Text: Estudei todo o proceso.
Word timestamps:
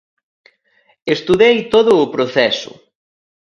Estudei 1.15 1.57
todo 1.73 1.91
o 2.03 2.11
proceso. 2.15 2.71